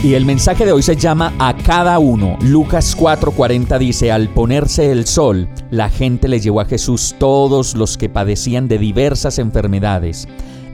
[0.00, 2.38] Y el mensaje de hoy se llama A cada uno.
[2.40, 7.98] Lucas 4:40 dice, al ponerse el sol, la gente le llevó a Jesús todos los
[7.98, 10.28] que padecían de diversas enfermedades.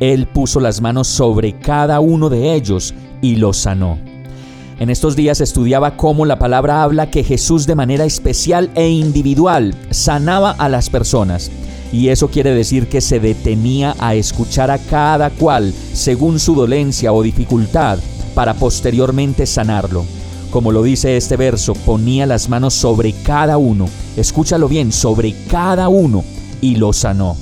[0.00, 3.98] Él puso las manos sobre cada uno de ellos y los sanó.
[4.78, 9.74] En estos días estudiaba cómo la palabra habla que Jesús de manera especial e individual
[9.90, 11.50] sanaba a las personas.
[11.92, 17.12] Y eso quiere decir que se detenía a escuchar a cada cual según su dolencia
[17.12, 17.98] o dificultad
[18.40, 20.06] para posteriormente sanarlo.
[20.50, 25.90] Como lo dice este verso, ponía las manos sobre cada uno, escúchalo bien, sobre cada
[25.90, 26.24] uno,
[26.62, 27.36] y lo sanó.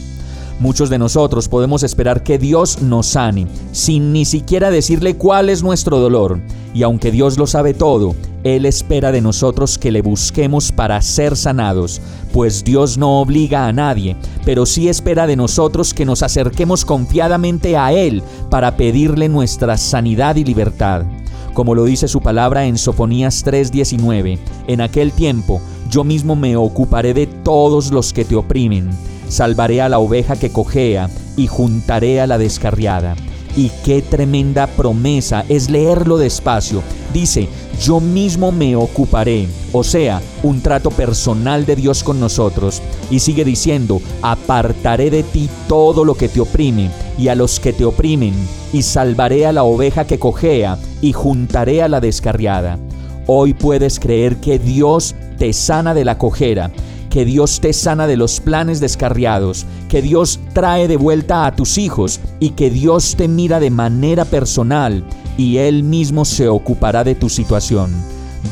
[0.59, 5.63] Muchos de nosotros podemos esperar que Dios nos sane, sin ni siquiera decirle cuál es
[5.63, 6.41] nuestro dolor.
[6.75, 11.37] Y aunque Dios lo sabe todo, Él espera de nosotros que le busquemos para ser
[11.37, 12.01] sanados,
[12.33, 17.77] pues Dios no obliga a nadie, pero sí espera de nosotros que nos acerquemos confiadamente
[17.77, 21.05] a Él para pedirle nuestra sanidad y libertad.
[21.53, 27.15] Como lo dice su palabra en Sofonías 3:19, en aquel tiempo yo mismo me ocuparé
[27.15, 28.91] de todos los que te oprimen,
[29.29, 33.17] salvaré a la oveja que cojea y juntaré a la descarriada.
[33.57, 36.83] Y qué tremenda promesa es leerlo despacio.
[37.13, 37.49] Dice,
[37.81, 42.83] yo mismo me ocuparé, o sea, un trato personal de Dios con nosotros.
[43.11, 47.73] Y sigue diciendo, apartaré de ti todo lo que te oprime y a los que
[47.73, 48.35] te oprimen,
[48.73, 52.79] y salvaré a la oveja que cojea y juntaré a la descarriada.
[53.27, 56.71] Hoy puedes creer que Dios te sana de la cojera
[57.09, 61.79] que Dios te sana de los planes descarriados, que Dios trae de vuelta a tus
[61.79, 65.05] hijos y que Dios te mira de manera personal
[65.39, 67.91] y Él mismo se ocupará de tu situación.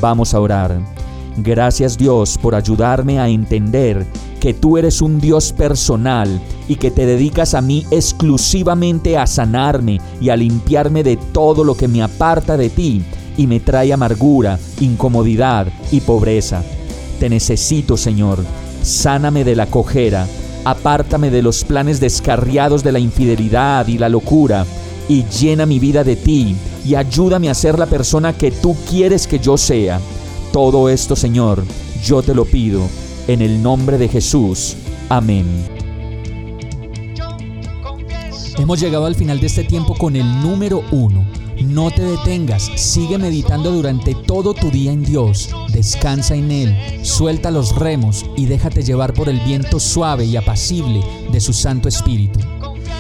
[0.01, 0.81] Vamos a orar.
[1.37, 4.07] Gracias Dios por ayudarme a entender
[4.41, 10.01] que tú eres un Dios personal y que te dedicas a mí exclusivamente a sanarme
[10.21, 13.03] y a limpiarme de todo lo que me aparta de ti
[13.37, 16.63] y me trae amargura, incomodidad y pobreza.
[17.19, 18.39] Te necesito, Señor.
[18.83, 20.27] Sáname de la cojera,
[20.65, 24.65] apártame de los planes descarriados de la infidelidad y la locura,
[25.09, 29.27] y llena mi vida de ti, y ayúdame a ser la persona que tú quieres
[29.27, 30.01] que yo sea.
[30.53, 31.65] Todo esto, Señor,
[32.05, 32.83] yo te lo pido,
[33.27, 34.77] en el nombre de Jesús.
[35.09, 35.47] Amén.
[38.59, 41.27] Hemos llegado al final de este tiempo con el número uno
[41.65, 47.51] no te detengas, sigue meditando durante todo tu día en Dios, descansa en Él, suelta
[47.51, 51.01] los remos y déjate llevar por el viento suave y apacible
[51.33, 52.41] de su Santo Espíritu.